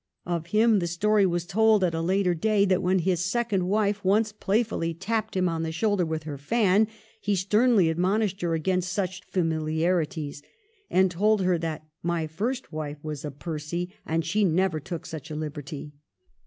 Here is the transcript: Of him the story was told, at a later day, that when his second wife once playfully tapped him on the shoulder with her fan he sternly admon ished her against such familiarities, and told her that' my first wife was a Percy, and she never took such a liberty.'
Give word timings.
Of 0.25 0.47
him 0.47 0.79
the 0.79 0.87
story 0.87 1.27
was 1.27 1.45
told, 1.45 1.83
at 1.83 1.93
a 1.93 2.01
later 2.01 2.33
day, 2.33 2.65
that 2.65 2.81
when 2.81 2.97
his 2.97 3.23
second 3.23 3.67
wife 3.67 4.03
once 4.03 4.31
playfully 4.31 4.95
tapped 4.95 5.37
him 5.37 5.47
on 5.47 5.61
the 5.61 5.71
shoulder 5.71 6.07
with 6.07 6.23
her 6.23 6.39
fan 6.39 6.87
he 7.19 7.35
sternly 7.35 7.85
admon 7.85 8.23
ished 8.23 8.41
her 8.41 8.55
against 8.55 8.91
such 8.91 9.21
familiarities, 9.27 10.41
and 10.89 11.11
told 11.11 11.41
her 11.43 11.59
that' 11.59 11.85
my 12.01 12.25
first 12.25 12.73
wife 12.73 12.97
was 13.03 13.23
a 13.23 13.29
Percy, 13.29 13.93
and 14.03 14.25
she 14.25 14.43
never 14.43 14.79
took 14.79 15.05
such 15.05 15.29
a 15.29 15.35
liberty.' 15.35 15.93